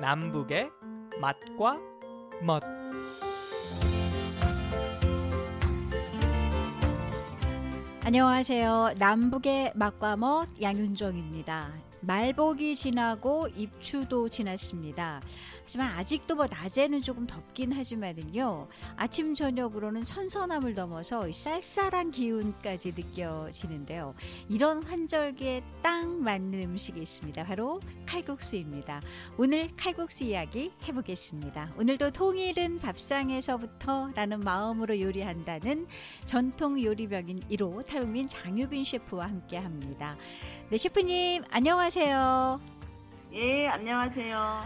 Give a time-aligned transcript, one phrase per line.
[0.00, 0.70] 남북의
[1.20, 1.78] 맛과
[2.42, 2.62] 멋
[8.02, 8.94] 안녕하세요.
[8.98, 11.74] 남북의 맛과 멋 양윤정입니다.
[12.00, 15.20] 말복이 지나고 입추도 지났습니다.
[15.70, 18.66] 하지만 아직도 뭐 낮에는 조금 덥긴 하지만은요.
[18.96, 24.16] 아침 저녁으로는 선선함을 넘어서 쌀쌀한 기운까지 느껴지는데요.
[24.48, 27.44] 이런 환절기에 딱 맞는 음식이 있습니다.
[27.44, 29.00] 바로 칼국수입니다.
[29.38, 31.74] 오늘 칼국수 이야기 해보겠습니다.
[31.78, 35.86] 오늘도 통일은 밥상에서부터라는 마음으로 요리한다는
[36.24, 40.16] 전통 요리병인 1호 탈북민 장유빈 셰프와 함께합니다.
[40.68, 42.79] 네, 셰프님 안녕하세요.
[43.32, 44.60] 예, 안녕하세요.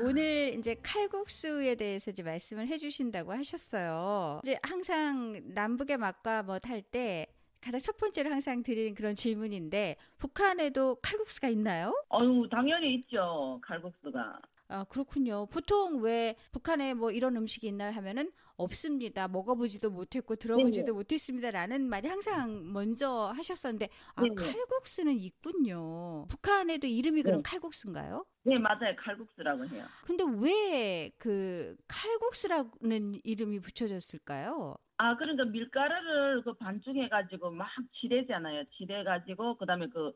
[0.00, 4.40] 오늘 이제 칼국수에 대해서 이제 말씀을 해주신다고 하셨어요.
[4.44, 7.26] 이제 항상 남북의 맛과 뭐 탈 때
[7.60, 11.92] 가장 첫 번째로 항상 드리는 그런 질문인데 북한에도 칼국수가 있나요?
[12.12, 13.58] 어유 당연히 있죠.
[13.62, 14.38] 칼국수가.
[14.68, 15.46] 아, 그렇군요.
[15.46, 19.28] 보통 왜 북한에 뭐 이런 음식이 있나요 하면은 없습니다.
[19.28, 20.92] 먹어보지도 못했고 들어보지도 네.
[20.92, 24.34] 못했습니다라는 말이 항상 먼저 하셨었는데 아 네.
[24.34, 26.26] 칼국수는 있군요.
[26.28, 27.50] 북한에도 이름이 그럼 네.
[27.50, 28.24] 칼국수인가요?
[28.44, 28.94] 네, 맞아요.
[28.98, 29.86] 칼국수라고 해요.
[30.04, 34.76] 근데 왜 그 칼국수라는 이름이 붙여졌을까요?
[34.98, 37.68] 아, 그러니까 밀가루를 그 반죽해가지고 막
[38.00, 38.64] 칠해잖아요.
[38.76, 40.12] 칠해가지고, 그 다음에 그,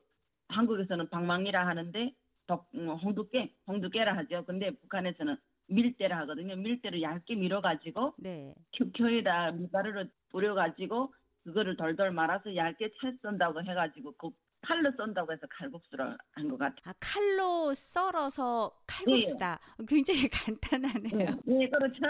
[0.49, 2.15] 한국에서는 방망이라 하는데,
[2.47, 4.45] 덕, 음, 홍두깨, 홍두깨라 하죠.
[4.47, 5.37] 근데 북한에서는
[5.69, 6.57] 밀대라 하거든요.
[6.57, 8.55] 밀대를 얇게 밀어가지고, 네.
[8.77, 11.13] 큐큐에다 밀가루를 뿌려가지고,
[11.45, 16.81] 그거를 돌돌 말아서 얇게 채 썬다고 해가지고, 그 칼로 썬다고 해서 칼국수를 한 것 같아요.
[16.85, 19.61] 아 칼로 썰어서 칼국수다.
[19.87, 21.39] 굉장히 간단하네요.
[21.45, 22.01] 네, 그렇죠.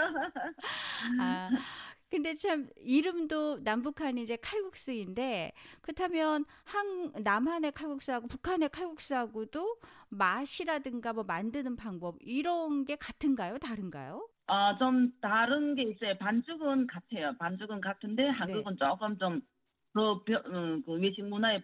[1.19, 1.49] 아
[2.09, 9.77] 근데 참 이름도 남북한이 이제 칼국수인데 그렇다면 한 남한의 칼국수하고 북한의 칼국수하고도
[10.09, 13.59] 맛이라든가 뭐 만드는 방법 이런 게 같은가요?
[13.59, 14.27] 다른가요?
[14.47, 16.17] 아, 좀 다른 게 있어요.
[16.17, 17.35] 반죽은 같아요.
[17.37, 21.63] 반죽은 같은데 한국은 조금 좀더 그 외식 문화의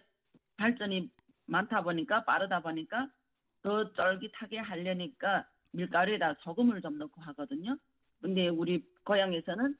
[0.56, 1.10] 발전이
[1.46, 3.08] 많다 보니까 빠르다 보니까
[3.62, 7.76] 더 쫄깃하게 하려니까 밀가루에다 소금을 좀 넣고 하거든요.
[8.20, 9.74] 근데 우리 고향에서는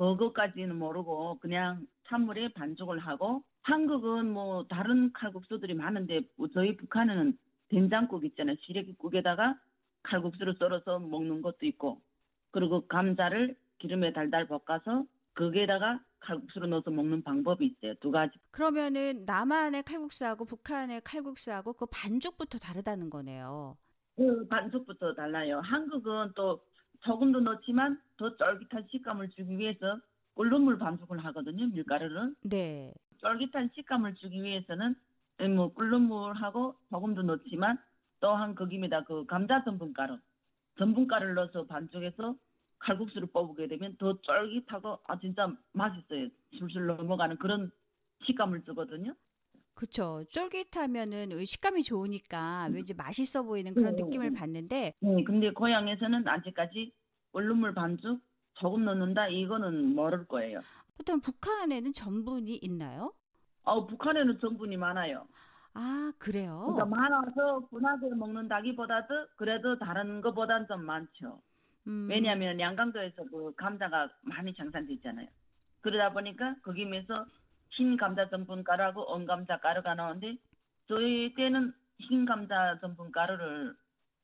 [0.00, 7.36] 그것까지는 모르고 그냥 찬물에 반죽을 하고 한국은 뭐 다른 칼국수들이 많은데 뭐 저희 북한은
[7.68, 8.56] 된장국 있잖아요.
[8.62, 9.58] 시래기국에다가
[10.02, 12.00] 칼국수를 썰어서 먹는 것도 있고
[12.50, 17.94] 그리고 감자를 기름에 달달 볶아서 거기에다가 칼국수를 넣어서 먹는 방법이 있어요.
[18.00, 18.38] 두 가지.
[18.50, 23.76] 그러면은 남한의 칼국수하고 북한의 칼국수하고 그 반죽부터 다르다는 거네요.
[24.16, 25.60] 그 반죽부터 달라요.
[25.62, 26.62] 한국은 또
[27.04, 29.98] 소금도 넣지만 더 쫄깃한 식감을 주기 위해서
[30.34, 31.66] 꿀눈물 반죽을 하거든요.
[31.68, 32.34] 밀가루를.
[32.42, 32.92] 네.
[33.18, 34.94] 쫄깃한 식감을 주기 위해서는
[35.54, 37.78] 뭐 꿀눈물하고 소금도 넣지만
[38.20, 40.18] 또한 거기에다 그 감자 전분가루,
[40.78, 42.36] 전분가루를 넣어서 반죽해서
[42.78, 46.28] 칼국수를 뽑게 되면 더 쫄깃하고 아 진짜 맛있어요.
[46.58, 47.70] 술술 넘어가는 그런
[48.24, 49.14] 식감을 주거든요.
[49.80, 50.22] 그쵸.
[50.28, 54.02] 쫄깃하면은 식감이 좋으니까 왠지 맛있어 보이는 그런 네.
[54.02, 56.92] 느낌을 받는데 네, 근데 고향에서는 아직까지
[57.32, 58.20] 꿀눈물 반죽
[58.58, 60.60] 소금 넣는다 이거는 모를 거예요.
[60.98, 63.14] 보통 북한에는 전분이 있나요?
[63.62, 65.26] 어, 북한에는 전분이 많아요.
[65.72, 66.60] 아, 그래요?
[66.66, 71.40] 그러니까 많아서 분하게 먹는다기보다도 그래도 다른 것보다는 좀 많죠.
[71.86, 75.26] 음, 왜냐하면 양강도에서 그 감자가 많이 장산돼 있잖아요.
[75.80, 77.24] 그러다 보니까 거기면서
[77.70, 80.36] 흰 감자 전분 가루하고 언 감자 가루가 나오는데
[80.88, 83.74] 저희 때는 흰 감자 전분 가루를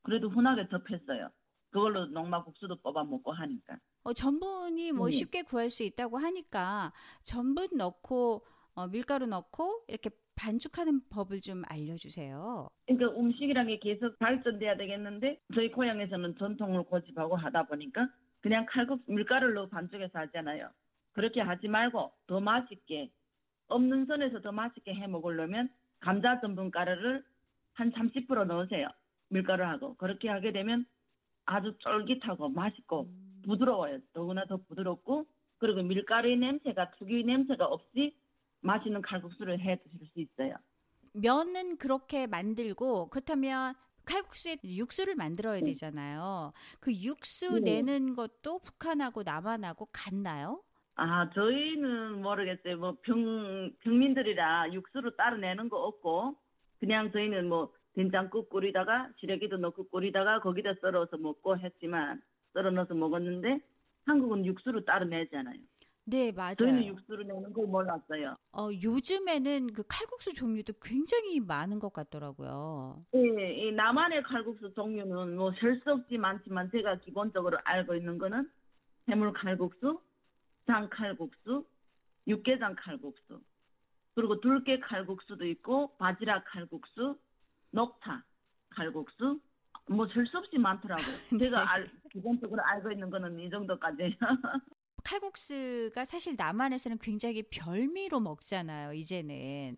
[0.03, 1.31] 그래도 흔하게 접했어요.
[1.71, 3.77] 그걸로 농마국수도 뽑아 먹고 하니까.
[4.05, 5.13] 어, 전분이 뭐 네.
[5.13, 6.93] 쉽게 구할 수 있다고 하니까
[7.25, 12.69] 전분 넣고 어, 밀가루 넣고 이렇게 반죽하는 법을 좀 알려주세요.
[12.87, 18.09] 그러니까 음식이란 게 계속 발전돼야 되겠는데 저희 고향에서는 전통을 고집하고 하다 보니까
[18.41, 20.71] 그냥 칼국수 밀가루를 넣어 반죽해서 하잖아요.
[21.13, 23.11] 그렇게 하지 말고 더 맛있게
[23.69, 25.69] 없는 선에서 더 맛있게 해 먹으려면
[26.01, 27.25] 감자 전분 가루를
[27.75, 28.89] 한 30% 넣으세요.
[29.29, 30.87] 밀가루하고 그렇게 하게 되면
[31.45, 33.09] 아주 쫄깃하고 맛있고
[33.45, 33.99] 부드러워요.
[34.13, 35.27] 더구나 더 부드럽고
[35.59, 38.17] 그리고 밀가루의 냄새가 특유의 냄새가 없이
[38.61, 40.55] 맛있는 칼국수를 해 드실 수 있어요.
[41.13, 43.75] 면은 그렇게 만들고 그렇다면
[44.05, 45.67] 칼국수에 육수를 만들어야 네.
[45.67, 46.53] 되잖아요.
[46.81, 47.83] 그 육수 네.
[47.83, 50.63] 내는 것도 북한하고 남한하고 같나요?
[50.97, 52.79] 아, 저희는 모르겠어요.
[52.79, 56.37] 뭐 평, 평민들이라 육수로 따로 내는 거 없고,
[56.81, 62.21] 그냥 저희는 뭐 된장국 끓이다가 시래기도 넣고 끓이다가 거기다 썰어서 먹고 했지만,
[62.55, 63.61] 썰어 넣어서 먹었는데,
[64.07, 65.59] 한국은 육수로 따로 내잖아요.
[66.09, 66.55] 네, 맞아요.
[66.55, 68.37] 저희는 육수를 내는 걸 몰랐어요.
[68.53, 73.03] 어, 요즘에는 그 칼국수 종류도 굉장히 많은 것 같더라고요.
[73.15, 78.49] 예, 이 남한의 칼국수 종류는 뭐 셀 수 없이 많지만 제가 기본적으로 알고 있는 거는
[79.09, 79.99] 해물 칼국수,
[80.67, 81.65] 장 칼국수,
[82.27, 83.41] 육개장 칼국수,
[84.15, 87.19] 그리고 들깨 칼국수도 있고 바지락 칼국수,
[87.71, 88.23] 녹차
[88.71, 89.41] 칼국수,
[89.89, 91.17] 뭐셀수 없이 많더라고요.
[91.33, 91.39] 네.
[91.39, 94.13] 제가 알, 기본적으로 알고 있는 거는 이 정도까지예요.
[95.05, 99.77] 칼국수가 사실 남한에서는 굉장히 별미로 먹잖아요, 이제는.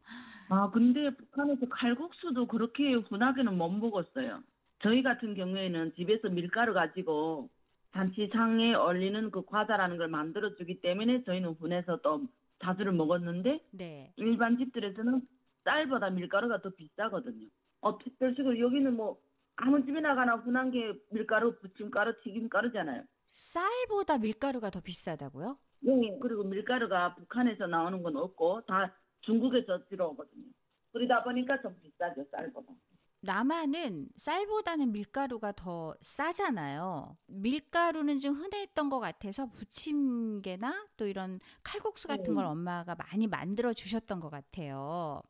[0.48, 4.42] 아, 근데 북한에서 칼국수도 그렇게 흔하게는 못 먹었어요.
[4.82, 7.50] 저희 같은 경우에는 집에서 밀가루 가지고
[7.98, 12.22] 잔치상에 얼리는 그 과자라는 걸 만들어 주기 때문에 저희는 흔해서 또
[12.62, 14.12] 자주를 먹었는데 네.
[14.16, 15.20] 일반 집들에서는
[15.64, 17.48] 쌀보다 밀가루가 더 비싸거든요.
[17.80, 19.18] 어, 특별식으로 여기는 뭐
[19.56, 23.02] 아무 집이나 가나 흔한 게 밀가루, 부침가루, 튀김가루잖아요.
[23.26, 25.58] 쌀보다 밀가루가 더 비싸다고요?
[25.86, 30.46] 예, 그리고 밀가루가 북한에서 나오는 건 없고 다 중국에서 들어오거든요.
[30.92, 32.72] 그러다 보니까 좀 비싸죠, 쌀보다.
[33.20, 37.16] 남한은 쌀보다는 밀가루가 더 싸잖아요.
[37.26, 42.50] 밀가루는 좀 흔했던 것 같아서 부침개나 또 이런 칼국수 같은 걸 음.
[42.50, 45.22] 엄마가 많이 만들어 주셨던 것 같아요.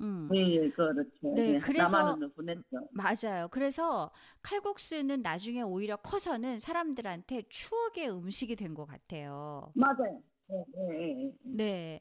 [0.00, 0.34] 음.
[0.34, 1.10] 예, 예, 그렇죠.
[1.34, 2.18] 네, 예, 그래서-.
[2.90, 3.48] 맞아요.
[3.50, 4.10] 그래서
[4.42, 9.74] 칼국수는 나중에 오히려 커서는 사람들한테 추억의 음식이 된 것 같아요.
[9.74, 10.22] 맞아요.
[10.50, 11.32] 예, 예, 예, 예.
[11.42, 12.00] 네.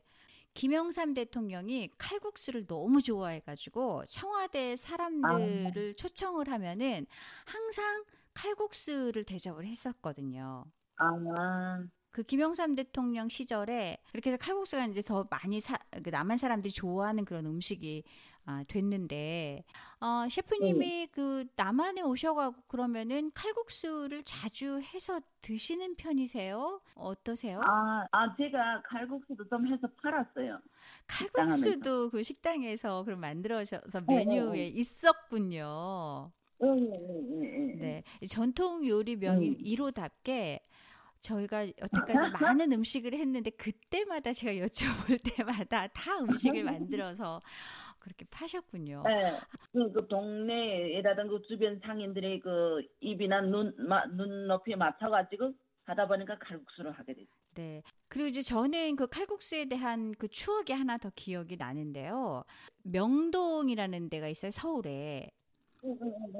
[0.57, 7.05] 김영삼 대통령이 칼국수를 너무 좋아해가지고 청와대 사람들을 초청을 하면은
[7.45, 10.65] 항상 칼국수를 대접을 했었거든요.
[10.97, 11.83] 아,
[12.17, 17.25] 그 김영삼 대통령 시절에 그렇게 해서 칼국수가 이제 더 많이 사, 그 남한 사람들이 좋아하는
[17.25, 18.05] 그런 음식이
[18.45, 19.63] 아, 됐는데
[19.99, 26.81] 어, 셰프님이 그 남한에 오셔가고 그러면은 칼국수를 자주 해서 드시는 편이세요?
[26.95, 27.61] 어떠세요?
[27.61, 30.57] 아, 아, 제가 칼국수도 좀 해서 팔았어요.
[31.05, 36.31] 칼국수도 그 식당에서 그럼 만들어서 네, 메뉴에 있었군요.
[36.63, 37.75] 예, 예, 예, 예.
[37.75, 39.57] 네, 이 전통 요리 명인 음.
[39.59, 40.61] 1호답게
[41.21, 47.41] 저희가 여태까지 많은 음식을 했는데 그때마다 제가 여쭤볼 때마다 다 음식을 만들어서
[47.99, 49.03] 그렇게 파셨군요.
[49.05, 49.37] 네,
[49.73, 55.53] 그, 그 동네에라든 그 주변 상인들의 그 입이나 눈, 마, 눈높이에 맞춰가지고
[55.83, 57.27] 하다 보니까 칼국수를 하게 됐어요.
[57.55, 57.81] 네.
[58.07, 62.43] 그리고 이제 저는 그 칼국수에 대한 그 추억이 하나 더 기억이 나는데요.
[62.83, 65.29] 명동이라는 데가 있어요, 서울에.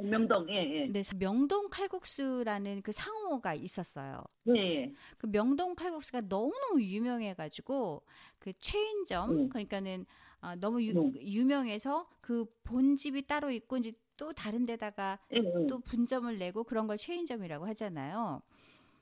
[0.03, 0.87] 명동, 예, 예.
[0.87, 4.23] 네, 명동 칼국수라는 그 상호가 있었어요.
[4.47, 4.93] 예, 예.
[5.17, 8.03] 그 명동 칼국수가 너무너무 유명해가지고
[8.39, 9.49] 그 체인점 음.
[9.49, 10.05] 그러니까는
[10.39, 11.13] 아, 너무 유, 음.
[11.15, 15.67] 유명해서 그 본집이 따로 있고 이제 또 다른 데다가 예, 예.
[15.67, 18.41] 또 분점을 내고 그런 걸 체인점이라고 하잖아요.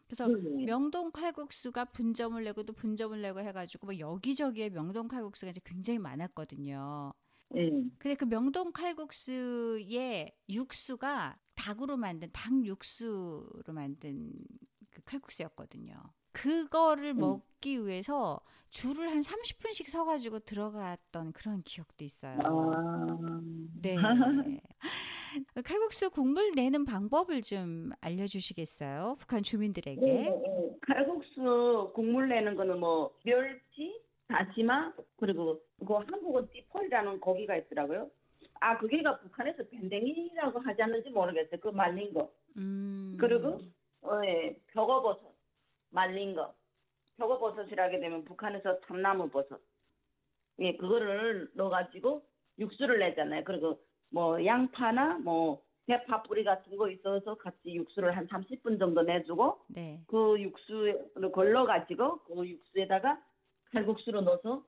[0.08, 0.66] 그래서 예, 예.
[0.66, 7.14] 명동 칼국수가 분점을 내고 또 분점을 내고 해가지고 뭐 여기저기에 명동 칼국수가 이제 굉장히 많았거든요.
[7.56, 7.70] 예.
[7.98, 14.34] 근데 그 명동 칼국수의 육수가 닭으로 만든 닭 육수로 만든
[14.90, 15.96] 그 칼국수였거든요.
[16.32, 17.20] 그거를 음.
[17.20, 22.38] 먹기 위해서 줄을 한 30분씩 서가지고 들어갔던 그런 기억도 있어요.
[22.44, 23.42] 아,
[23.82, 23.96] 네.
[25.64, 29.16] 칼국수 국물 내는 방법을 좀 알려주시겠어요?
[29.20, 30.02] 북한 주민들에게.
[30.06, 30.78] 예, 예.
[30.82, 38.10] 칼국수 국물 내는 거는 뭐 멸치, 다시마 그리고 그 한국은 띠폴이라는 고기가 있더라고요.
[38.60, 41.60] 아 그게가 북한에서 밴댕이라고 하지 않는지 모르겠어요.
[41.60, 42.32] 그 말린 거.
[42.58, 43.18] 음.
[43.20, 43.60] 그리고
[44.02, 45.24] 어, 예, 표고버섯
[45.90, 46.54] 말린 거.
[47.18, 49.60] 표고버섯이라게 되면 북한에서 참나무 버섯.
[50.60, 52.26] 예, 그거를 넣어가지고
[52.60, 53.44] 육수를 내잖아요.
[53.46, 53.80] 그리고
[54.10, 60.02] 뭐 양파나 뭐 대파 뿌리 같은 거 있어서 같이 육수를 한 30분 정도 내주고 네.
[60.08, 63.22] 그 육수를 걸러가지고 그 육수에다가
[63.72, 64.64] 칼국수로 넣어서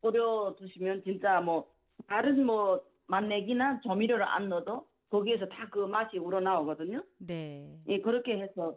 [0.00, 1.70] 끓여 두시면 진짜 뭐
[2.06, 7.02] 다른 뭐 맛내기나 조미료를 안 넣어도 거기에서 다 그 맛이 우러나오거든요.
[7.18, 7.78] 네.
[7.88, 8.76] 예, 그렇게 해서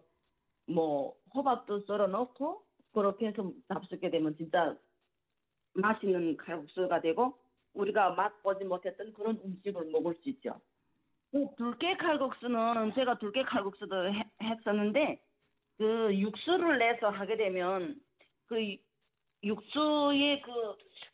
[0.67, 2.63] 뭐 호박도 썰어 넣고
[2.93, 4.75] 그렇게 해서 잡수게 되면 진짜
[5.73, 7.37] 맛있는 칼국수가 되고
[7.73, 10.59] 우리가 맛보지 못했던 그런 음식을 먹을 수 있죠.
[11.31, 15.19] 그 들깨 칼국수는 제가 들깨 칼국수도 해- 했었는데
[15.77, 17.99] 그 육수를 내서 하게 되면
[18.45, 18.57] 그
[19.43, 20.51] 육수의 그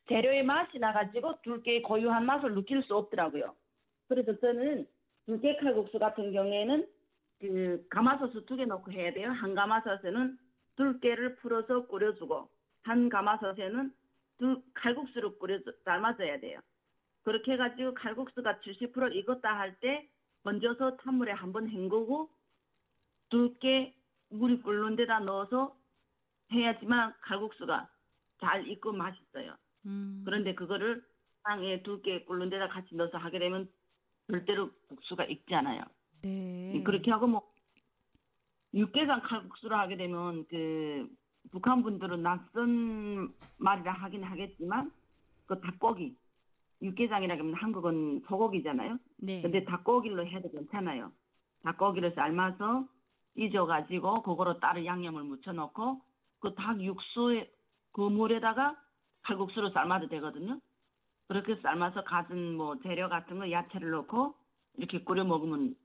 [0.10, 3.56] 재료의 맛이 나가지고 들깨의 고유한 맛을 느낄 수 없더라고요.
[4.08, 4.88] 그래서 저는
[5.28, 6.88] 들깨 칼국수 같은 경우에는
[7.40, 9.32] 그 가마솥을 두 개 넣고 해야 돼요.
[9.32, 10.38] 한 가마솥에는
[10.76, 12.50] 들깨를 풀어서 끓여주고
[12.84, 13.94] 한 가마솥에는
[14.40, 16.60] 들 칼국수를 끓여 삶아줘야 돼요.
[17.24, 20.10] 그렇게 해가지고 칼국수가 70% 익었다 할 때
[20.44, 22.30] 건져서 찬물에 한번 헹구고
[23.30, 23.94] 들깨
[24.30, 25.76] 물이 끓는 데다 넣어서
[26.52, 27.90] 해야지만 칼국수가
[28.40, 29.56] 잘 익고 맛있어요.
[29.90, 30.22] 음.
[30.26, 31.04] 그런데 그거를
[31.44, 33.68] 빵에 두께 끓는 데다 같이 넣어서 하게 되면
[34.28, 35.82] 절대로 국수가 익지 않아요.
[36.22, 36.82] 네.
[36.86, 37.50] 그렇게 하고 뭐
[38.74, 41.08] 육개장 칼국수를 하게 되면 그
[41.52, 44.92] 북한 분들은 낯선 말이라 하긴 하겠지만
[45.48, 46.16] 그 닭고기
[46.82, 49.00] 육개장이라 하면 한국은 소고기잖아요.
[49.18, 49.42] 네.
[49.42, 51.12] 근데 닭고기로 해도 괜찮아요.
[51.64, 52.88] 닭고기를 삶아서
[53.36, 56.02] 찢어가지고 그거로 따로 양념을 묻혀놓고
[56.40, 57.52] 그 닭 육수에
[57.92, 58.78] 그 물에다가
[59.24, 60.60] 칼국수로 삶아도 되거든요.
[61.28, 64.34] 그렇게 삶아서 갖은 뭐 재료 같은 거 야채를 넣고
[64.78, 65.76] 이렇게 끓여 먹으면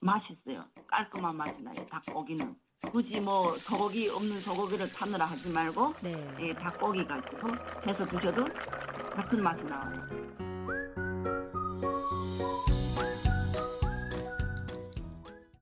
[0.00, 0.64] 맛있어요.
[0.86, 1.86] 깔끔한 맛이 나요.
[1.86, 2.54] 닭고기는
[2.92, 6.36] 굳이 뭐 소고기 없는 소고기를 찾느라 하지 말고 네.
[6.40, 7.48] 예, 닭고기 가지고
[7.86, 8.44] 해서 드셔도
[9.14, 10.25] 같은 맛이 나와요.